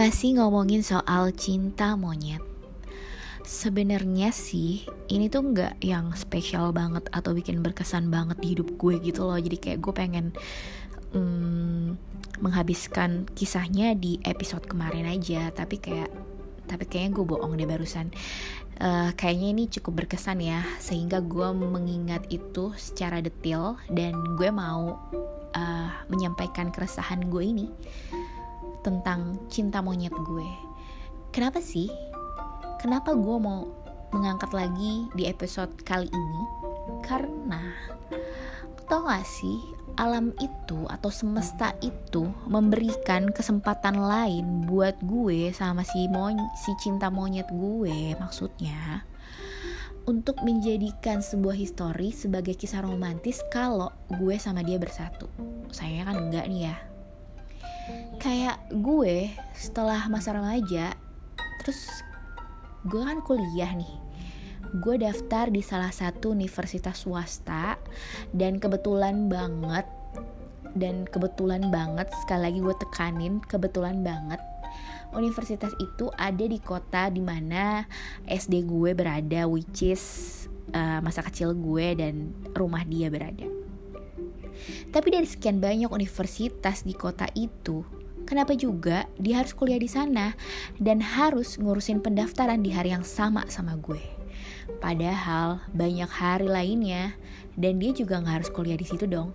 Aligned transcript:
Masih 0.00 0.40
ngomongin 0.40 0.80
soal 0.80 1.28
cinta 1.36 1.92
monyet. 1.92 2.40
Sebenarnya 3.44 4.32
sih 4.32 4.88
ini 5.12 5.28
tuh 5.28 5.52
nggak 5.52 5.84
yang 5.84 6.16
spesial 6.16 6.72
banget 6.72 7.04
atau 7.12 7.36
bikin 7.36 7.60
berkesan 7.60 8.08
banget 8.08 8.40
di 8.40 8.56
hidup 8.56 8.80
gue 8.80 8.96
gitu 9.04 9.28
loh. 9.28 9.36
Jadi 9.36 9.60
kayak 9.60 9.84
gue 9.84 9.92
pengen 9.92 10.32
hmm, 11.12 12.00
menghabiskan 12.40 13.28
kisahnya 13.36 13.92
di 13.92 14.16
episode 14.24 14.64
kemarin 14.64 15.04
aja. 15.04 15.52
Tapi 15.52 15.76
kayak 15.76 16.08
tapi 16.64 16.88
kayaknya 16.88 17.20
gue 17.20 17.24
bohong 17.36 17.60
deh 17.60 17.68
barusan. 17.68 18.08
Uh, 18.80 19.12
kayaknya 19.20 19.52
ini 19.52 19.68
cukup 19.68 20.08
berkesan 20.08 20.40
ya 20.40 20.64
sehingga 20.80 21.20
gue 21.20 21.52
mengingat 21.52 22.24
itu 22.32 22.72
secara 22.80 23.20
detail 23.20 23.76
dan 23.92 24.16
gue 24.40 24.48
mau 24.48 24.96
uh, 25.52 25.90
menyampaikan 26.08 26.72
keresahan 26.72 27.28
gue 27.28 27.44
ini 27.44 27.68
tentang 28.80 29.36
cinta 29.52 29.84
monyet 29.84 30.12
gue. 30.12 30.50
Kenapa 31.30 31.62
sih? 31.62 31.88
Kenapa 32.80 33.12
gue 33.14 33.36
mau 33.38 33.68
mengangkat 34.10 34.50
lagi 34.50 35.06
di 35.14 35.28
episode 35.28 35.70
kali 35.86 36.08
ini? 36.08 36.42
Karena 37.04 37.60
tau 38.90 39.06
gak 39.06 39.22
sih 39.22 39.62
alam 39.94 40.34
itu 40.42 40.82
atau 40.90 41.14
semesta 41.14 41.78
itu 41.78 42.26
memberikan 42.50 43.30
kesempatan 43.30 44.02
lain 44.02 44.66
buat 44.66 44.98
gue 44.98 45.54
sama 45.54 45.86
si 45.86 46.10
mon 46.10 46.34
si 46.58 46.74
cinta 46.82 47.06
monyet 47.06 47.46
gue 47.54 48.18
maksudnya 48.18 49.06
untuk 50.10 50.42
menjadikan 50.42 51.22
sebuah 51.22 51.54
histori 51.54 52.10
sebagai 52.10 52.58
kisah 52.58 52.82
romantis 52.82 53.38
kalau 53.54 53.94
gue 54.10 54.34
sama 54.42 54.66
dia 54.66 54.80
bersatu. 54.80 55.30
Sayangnya 55.70 56.04
kan 56.10 56.16
enggak 56.18 56.46
nih 56.50 56.62
ya 56.66 56.89
kayak 58.20 58.60
gue 58.72 59.32
setelah 59.56 60.06
masa 60.12 60.36
remaja 60.36 60.94
terus 61.62 61.88
gue 62.88 63.02
kan 63.02 63.20
kuliah 63.24 63.72
nih. 63.76 63.94
Gue 64.70 65.02
daftar 65.02 65.50
di 65.50 65.66
salah 65.66 65.90
satu 65.90 66.30
universitas 66.30 67.02
swasta 67.02 67.74
dan 68.30 68.62
kebetulan 68.62 69.26
banget 69.26 69.84
dan 70.78 71.06
kebetulan 71.10 71.66
banget 71.74 72.06
sekali 72.22 72.42
lagi 72.46 72.58
gue 72.62 72.76
tekanin 72.78 73.42
kebetulan 73.42 74.06
banget 74.06 74.38
universitas 75.14 75.74
itu 75.82 76.10
ada 76.14 76.44
di 76.46 76.58
kota 76.62 77.10
di 77.10 77.18
mana 77.18 77.82
SD 78.26 78.66
gue 78.66 78.94
berada 78.94 79.50
which 79.50 79.82
is 79.82 80.02
uh, 80.74 81.02
masa 81.02 81.26
kecil 81.26 81.54
gue 81.54 81.98
dan 81.98 82.30
rumah 82.54 82.86
dia 82.86 83.10
berada 83.10 83.59
tapi 84.90 85.14
dari 85.14 85.26
sekian 85.26 85.58
banyak 85.62 85.90
universitas 85.90 86.82
di 86.82 86.94
kota 86.96 87.28
itu 87.36 87.82
Kenapa 88.30 88.54
juga 88.54 89.10
dia 89.18 89.42
harus 89.42 89.50
kuliah 89.56 89.80
di 89.82 89.90
sana 89.90 90.38
dan 90.78 91.02
harus 91.02 91.58
ngurusin 91.58 91.98
pendaftaran 91.98 92.62
di 92.62 92.70
hari 92.70 92.94
yang 92.94 93.02
sama 93.02 93.42
sama 93.50 93.74
gue? 93.74 93.98
Padahal 94.78 95.58
banyak 95.74 96.06
hari 96.06 96.46
lainnya 96.46 97.18
dan 97.58 97.82
dia 97.82 97.90
juga 97.90 98.22
nggak 98.22 98.44
harus 98.44 98.50
kuliah 98.54 98.78
di 98.78 98.86
situ 98.86 99.10
dong. 99.10 99.34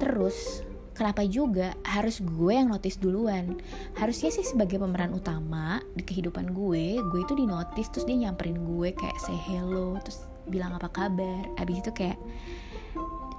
Terus 0.00 0.64
kenapa 0.96 1.28
juga 1.28 1.76
harus 1.84 2.24
gue 2.24 2.52
yang 2.56 2.72
notice 2.72 2.96
duluan? 2.96 3.60
Harusnya 3.92 4.32
sih 4.32 4.46
sebagai 4.46 4.80
pemeran 4.80 5.12
utama 5.12 5.84
di 5.92 6.00
kehidupan 6.00 6.56
gue, 6.56 6.96
gue 6.96 7.20
itu 7.20 7.34
di 7.36 7.44
notice 7.44 7.92
terus 7.92 8.08
dia 8.08 8.24
nyamperin 8.24 8.56
gue 8.56 8.96
kayak 8.96 9.20
say 9.20 9.36
hello, 9.36 10.00
terus 10.00 10.24
bilang 10.48 10.72
apa 10.72 10.88
kabar. 10.88 11.44
Abis 11.60 11.84
itu 11.84 11.92
kayak 11.92 12.16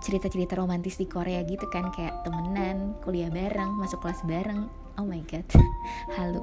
cerita-cerita 0.01 0.57
romantis 0.57 0.97
di 0.97 1.05
Korea 1.05 1.45
gitu 1.45 1.69
kan 1.69 1.93
kayak 1.93 2.25
temenan 2.25 2.97
kuliah 3.05 3.29
bareng 3.29 3.77
masuk 3.77 4.01
kelas 4.01 4.25
bareng. 4.25 4.67
Oh 4.99 5.05
my 5.07 5.21
god 5.29 5.45
halu. 6.17 6.41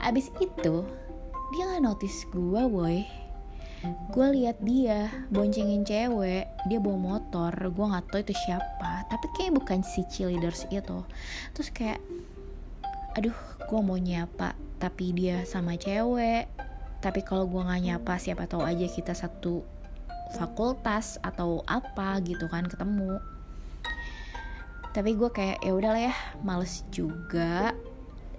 Abis 0.00 0.30
itu 0.40 0.86
dia 1.52 1.62
nggak 1.68 1.84
notice 1.84 2.24
gue 2.32 2.62
boy 2.64 3.04
gue 4.14 4.26
lihat 4.38 4.62
dia 4.62 5.10
boncengin 5.34 5.82
cewek 5.82 6.46
dia 6.70 6.78
bawa 6.78 7.18
motor 7.18 7.50
gue 7.50 7.86
nggak 7.90 8.06
tahu 8.14 8.20
itu 8.22 8.34
siapa. 8.46 9.02
Tapi 9.10 9.26
kayak 9.34 9.58
bukan 9.58 9.82
si 9.82 10.06
cheerleaders 10.06 10.70
itu. 10.70 11.02
Terus 11.50 11.68
kayak 11.74 11.98
aduh 13.18 13.34
gue 13.66 13.80
mau 13.82 13.98
nyapa 13.98 14.54
tapi 14.78 15.10
dia 15.10 15.42
sama 15.42 15.74
cewek. 15.74 16.46
Tapi 17.02 17.20
kalau 17.26 17.50
gue 17.50 17.58
nggak 17.58 17.82
nyapa 17.82 18.14
siapa 18.22 18.46
tahu 18.46 18.62
aja 18.62 18.86
kita 18.86 19.18
satu 19.18 19.66
fakultas 20.34 21.20
atau 21.20 21.60
apa 21.68 22.18
gitu 22.24 22.48
kan 22.48 22.66
ketemu. 22.66 23.20
Tapi 24.92 25.16
gue 25.16 25.30
kayak 25.32 25.64
ya 25.64 25.72
udahlah 25.72 26.02
ya 26.12 26.14
males 26.44 26.84
juga. 26.92 27.72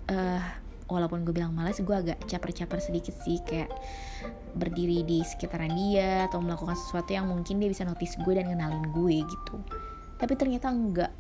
Uh, 0.06 0.44
walaupun 0.92 1.24
gue 1.24 1.34
bilang 1.34 1.56
males 1.56 1.80
gue 1.80 1.96
agak 1.96 2.20
caper-caper 2.28 2.78
sedikit 2.84 3.16
sih 3.24 3.40
kayak 3.42 3.72
berdiri 4.54 5.02
di 5.02 5.24
sekitaran 5.26 5.72
dia 5.74 6.28
atau 6.30 6.44
melakukan 6.44 6.76
sesuatu 6.78 7.10
yang 7.16 7.26
mungkin 7.26 7.58
dia 7.58 7.72
bisa 7.72 7.88
notice 7.88 8.20
gue 8.22 8.34
dan 8.36 8.46
kenalin 8.46 8.86
gue 8.94 9.26
gitu. 9.26 9.56
Tapi 10.20 10.34
ternyata 10.38 10.70
enggak. 10.70 11.12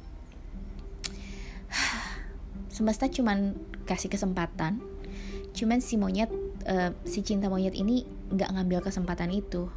Semesta 2.76 3.10
cuman 3.10 3.58
kasih 3.90 4.14
kesempatan. 4.14 4.78
Cuman 5.54 5.82
si 5.82 5.98
monyet 5.98 6.30
uh, 6.70 6.94
si 7.06 7.22
cinta 7.26 7.50
monyet 7.50 7.74
ini 7.74 8.06
nggak 8.34 8.50
ngambil 8.54 8.80
kesempatan 8.86 9.30
itu 9.30 9.70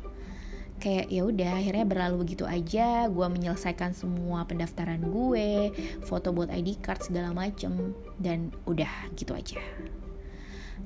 kayak 0.77 1.09
ya 1.09 1.23
udah 1.25 1.51
akhirnya 1.59 1.85
berlalu 1.89 2.27
begitu 2.27 2.45
aja. 2.45 3.09
Gue 3.09 3.27
menyelesaikan 3.29 3.97
semua 3.97 4.45
pendaftaran 4.45 5.01
gue 5.01 5.73
foto 6.05 6.31
buat 6.33 6.53
ID 6.53 6.81
card 6.81 7.09
segala 7.09 7.33
macem 7.33 7.97
dan 8.21 8.53
udah 8.69 8.91
gitu 9.17 9.33
aja. 9.33 9.61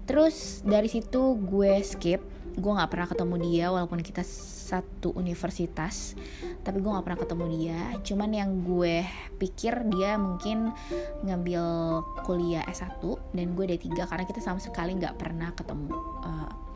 Terus 0.06 0.62
dari 0.66 0.88
situ 0.90 1.38
gue 1.38 1.82
skip. 1.82 2.22
Gue 2.50 2.72
nggak 2.74 2.90
pernah 2.90 3.06
ketemu 3.06 3.34
dia 3.46 3.66
walaupun 3.70 4.02
kita 4.02 4.26
satu 4.26 5.14
universitas 5.14 6.18
tapi 6.62 6.82
gue 6.82 6.90
nggak 6.90 7.06
pernah 7.06 7.20
ketemu 7.22 7.44
dia. 7.58 7.80
Cuman 8.02 8.30
yang 8.34 8.50
gue 8.66 9.06
pikir 9.38 9.86
dia 9.90 10.18
mungkin 10.18 10.74
ngambil 11.26 11.62
kuliah 12.26 12.66
S1 12.66 13.02
dan 13.34 13.46
gue 13.54 13.64
D3 13.70 13.94
karena 14.06 14.24
kita 14.26 14.42
sama 14.42 14.58
sekali 14.58 14.98
nggak 14.98 15.14
pernah 15.18 15.54
ketemu 15.54 15.94
uh, 16.26 16.69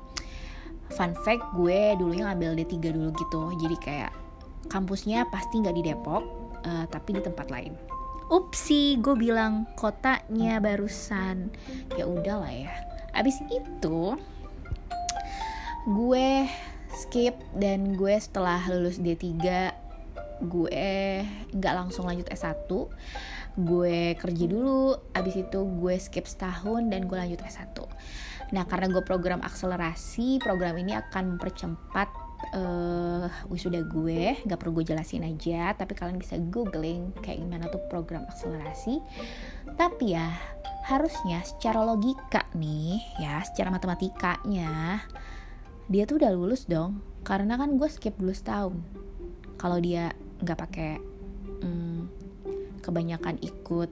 fun 0.92 1.16
fact 1.24 1.56
gue 1.56 1.96
dulunya 1.96 2.28
ngambil 2.28 2.60
D3 2.60 2.74
dulu 2.92 3.10
gitu. 3.16 3.42
Jadi 3.56 3.76
kayak 3.80 4.12
kampusnya 4.68 5.28
pasti 5.32 5.60
nggak 5.60 5.76
di 5.76 5.82
Depok 5.84 6.24
uh, 6.64 6.84
tapi 6.88 7.16
di 7.16 7.22
tempat 7.24 7.48
lain. 7.48 7.72
Upsi 8.32 8.98
gue 9.00 9.14
bilang 9.16 9.68
kotanya 9.76 10.60
barusan. 10.60 11.52
Ya 11.96 12.08
udahlah 12.08 12.50
ya. 12.50 12.72
Abis 13.14 13.40
itu 13.52 14.16
gue 15.84 16.28
skip 16.94 17.36
dan 17.52 17.92
gue 17.92 18.14
setelah 18.16 18.64
lulus 18.72 18.96
D3 18.96 19.20
gue 20.44 20.88
nggak 21.54 21.74
langsung 21.76 22.08
lanjut 22.08 22.26
S1 22.32 22.66
gue 23.54 24.18
kerja 24.18 24.44
dulu 24.50 24.98
abis 25.14 25.46
itu 25.46 25.60
gue 25.62 25.94
skip 25.98 26.26
setahun 26.26 26.90
dan 26.90 27.06
gue 27.06 27.14
lanjut 27.14 27.40
S1 27.42 27.78
nah 28.50 28.66
karena 28.66 28.90
gue 28.90 29.02
program 29.06 29.40
akselerasi 29.42 30.42
program 30.42 30.74
ini 30.78 30.94
akan 30.98 31.38
mempercepat 31.38 32.24
uh, 32.52 33.26
wisuda 33.48 33.80
gue. 33.88 34.36
Gak 34.44 34.58
perlu 34.60 34.80
gue 34.80 34.92
jelasin 34.92 35.24
aja 35.24 35.72
tapi 35.72 35.96
kalian 35.96 36.20
bisa 36.20 36.36
googling 36.36 37.14
kayak 37.24 37.40
gimana 37.40 37.70
tuh 37.72 37.80
program 37.88 38.28
akselerasi. 38.28 39.00
Tapi 39.78 40.12
ya 40.12 40.28
harusnya 40.84 41.40
secara 41.40 41.80
logika 41.80 42.44
nih 42.52 43.00
ya 43.16 43.40
secara 43.40 43.72
matematikanya 43.72 45.00
dia 45.88 46.04
tuh 46.04 46.20
udah 46.20 46.30
lulus 46.34 46.68
dong. 46.68 47.00
Karena 47.24 47.56
kan 47.56 47.80
gue 47.80 47.88
skip 47.88 48.18
dulu 48.20 48.34
setahun. 48.34 48.76
Kalau 49.56 49.78
dia 49.80 50.12
nggak 50.44 50.58
pakai 50.58 50.92
hmm, 51.64 51.93
kebanyakan 52.84 53.40
ikut 53.40 53.88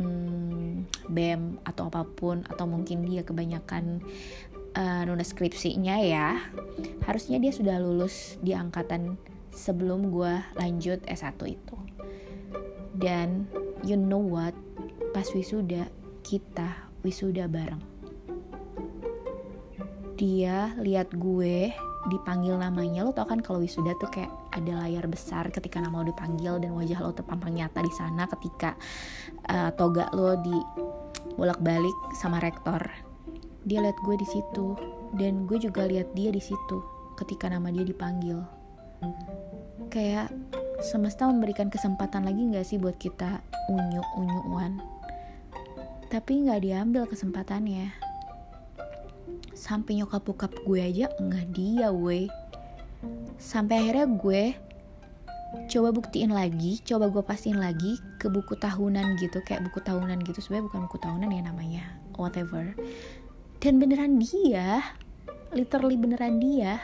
hmm, 0.00 0.88
BEM 1.12 1.60
atau 1.68 1.92
apa 1.92 2.08
pun 2.08 2.40
atau 2.48 2.64
mungkin 2.64 3.04
dia 3.04 3.20
kebanyakan 3.20 4.00
uh, 4.72 5.04
nuna 5.04 5.20
skripsinya 5.20 6.00
ya 6.00 6.40
harusnya 7.04 7.36
dia 7.36 7.52
sudah 7.52 7.76
lulus 7.76 8.40
di 8.40 8.56
angkatan 8.56 9.20
sebelum 9.52 10.08
gue 10.08 10.40
lanjut 10.56 11.04
S1 11.04 11.36
itu. 11.44 11.76
Dan 12.96 13.44
you 13.84 14.00
know 14.00 14.20
what? 14.20 14.56
Pas 15.12 15.28
wisuda 15.36 15.92
kita 16.24 16.88
wisuda 17.04 17.44
bareng 17.52 17.91
dia 20.16 20.74
lihat 20.80 21.12
gue 21.16 21.72
dipanggil 22.10 22.58
namanya 22.58 23.06
lo 23.06 23.14
tau 23.14 23.26
kan 23.30 23.38
kalau 23.38 23.62
wisuda 23.62 23.94
tuh 24.02 24.10
kayak 24.10 24.32
ada 24.50 24.82
layar 24.82 25.06
besar 25.06 25.46
ketika 25.54 25.78
nama 25.78 26.02
lo 26.02 26.10
dipanggil 26.10 26.58
dan 26.58 26.74
wajah 26.74 26.98
lo 26.98 27.14
terpampang 27.14 27.54
nyata 27.54 27.78
di 27.78 27.92
sana 27.94 28.26
ketika 28.26 28.74
uh, 29.46 29.70
toga 29.78 30.10
lo 30.10 30.34
di 30.42 30.56
bolak-balik 31.38 31.94
sama 32.18 32.42
rektor. 32.42 32.82
Dia 33.62 33.78
lihat 33.78 33.94
gue 34.02 34.18
di 34.18 34.26
situ 34.26 34.74
dan 35.14 35.46
gue 35.46 35.62
juga 35.62 35.86
lihat 35.86 36.10
dia 36.18 36.34
di 36.34 36.42
situ 36.42 36.82
ketika 37.14 37.46
nama 37.46 37.70
dia 37.70 37.86
dipanggil. 37.86 38.42
Kayak 39.94 40.34
semesta 40.82 41.30
memberikan 41.30 41.70
kesempatan 41.70 42.26
lagi 42.26 42.42
nggak 42.50 42.66
sih 42.66 42.82
buat 42.82 42.98
kita 42.98 43.38
unyu 43.70 44.02
unyuan 44.18 44.82
tapi 46.12 46.44
nggak 46.44 46.60
diambil 46.60 47.08
kesempatannya 47.08 47.88
sampai 49.52 50.00
nyokap 50.00 50.24
bokap 50.24 50.52
gue 50.64 50.80
aja 50.80 51.12
nggak 51.20 51.46
dia 51.52 51.88
weh 51.92 52.26
sampai 53.36 53.82
akhirnya 53.82 54.06
gue 54.08 54.42
coba 55.68 55.92
buktiin 55.92 56.32
lagi 56.32 56.80
coba 56.86 57.12
gue 57.12 57.20
pastiin 57.20 57.60
lagi 57.60 58.00
ke 58.16 58.32
buku 58.32 58.56
tahunan 58.56 59.20
gitu 59.20 59.42
kayak 59.44 59.66
buku 59.68 59.84
tahunan 59.84 60.24
gitu. 60.24 60.40
Sebenarnya 60.40 60.66
bukan 60.72 60.80
buku 60.88 60.98
tahunan 61.02 61.28
ya 61.28 61.42
namanya 61.44 61.84
whatever. 62.16 62.72
Dan 63.60 63.78
beneran 63.78 64.16
dia 64.18 64.80
literally 65.52 66.00
beneran 66.00 66.40
dia 66.40 66.80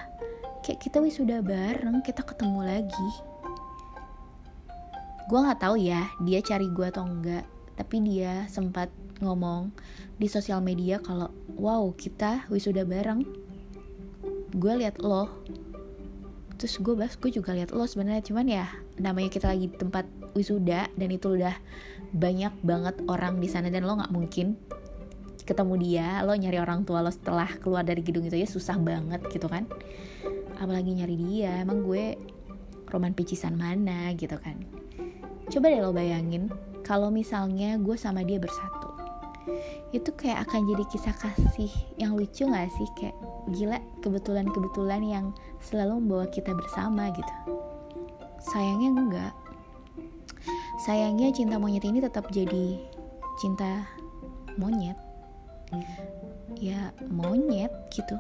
kayak 0.61 0.85
kita 0.85 1.01
wisuda 1.01 1.41
bareng 1.41 2.05
kita 2.05 2.21
ketemu 2.21 2.61
lagi. 2.67 3.11
Gue 5.29 5.39
nggak 5.45 5.61
tahu 5.65 5.77
ya 5.81 6.09
dia 6.25 6.41
cari 6.45 6.69
gue 6.69 6.87
atau 6.89 7.05
enggak 7.09 7.45
tapi 7.79 8.03
dia 8.03 8.51
sempat 8.51 8.91
ngomong 9.23 9.71
di 10.19 10.27
sosial 10.27 10.59
media 10.59 10.99
kalau 10.99 11.31
wow 11.55 11.95
kita 11.95 12.43
wisuda 12.51 12.83
bareng. 12.83 13.23
Gue 14.51 14.73
liat 14.83 14.99
lo. 14.99 15.31
Terus 16.59 16.83
gue 16.83 16.99
bahas 16.99 17.15
gue 17.15 17.31
juga 17.31 17.55
liat 17.55 17.71
lo 17.71 17.87
sebenarnya. 17.87 18.27
Cuman 18.27 18.47
ya 18.51 18.67
namanya 18.99 19.31
kita 19.31 19.47
lagi 19.47 19.71
di 19.71 19.77
tempat 19.79 20.11
wisuda 20.35 20.91
dan 20.91 21.09
itu 21.15 21.39
udah 21.39 21.55
banyak 22.11 22.51
banget 22.67 22.99
orang 23.07 23.39
di 23.39 23.47
sana 23.47 23.71
dan 23.71 23.87
lo 23.87 23.95
nggak 23.95 24.11
mungkin 24.11 24.59
ketemu 25.47 25.75
dia. 25.79 26.27
Lo 26.27 26.35
nyari 26.35 26.59
orang 26.59 26.83
tua 26.83 26.99
lo 26.99 27.15
setelah 27.15 27.47
keluar 27.63 27.87
dari 27.87 28.03
gedung 28.03 28.27
itu 28.27 28.35
ya 28.35 28.49
susah 28.51 28.75
banget 28.75 29.23
gitu 29.31 29.47
kan. 29.47 29.71
Apalagi 30.59 30.99
nyari 30.99 31.15
dia. 31.15 31.63
Emang 31.63 31.87
gue 31.87 32.19
roman 32.91 33.15
picisan 33.15 33.55
mana 33.55 34.11
gitu 34.19 34.35
kan. 34.43 34.59
Coba 35.47 35.71
deh 35.71 35.81
lo 35.81 35.95
bayangin 35.95 36.51
kalau 36.89 37.13
misalnya 37.13 37.77
gue 37.77 37.95
sama 38.01 38.25
dia 38.25 38.41
bersatu. 38.41 38.89
Itu 39.93 40.17
kayak 40.17 40.49
akan 40.49 40.73
jadi 40.73 40.85
kisah 40.89 41.17
kasih 41.21 41.73
yang 42.01 42.17
lucu 42.17 42.49
gak 42.49 42.73
sih? 42.73 42.89
Kayak 42.97 43.17
gila 43.53 43.79
kebetulan-kebetulan 44.01 45.05
yang 45.05 45.27
selalu 45.61 46.01
membawa 46.01 46.27
kita 46.33 46.57
bersama 46.57 47.13
gitu. 47.13 47.35
Sayangnya 48.41 48.91
enggak 48.97 49.33
sayangnya 50.79 51.35
cinta 51.35 51.59
monyet 51.59 51.83
ini 51.85 51.99
tetap 51.99 52.31
jadi 52.31 52.79
cinta 53.37 53.85
monyet. 54.57 54.97
Ya 56.57 56.95
monyet 57.13 57.71
gitu 57.93 58.17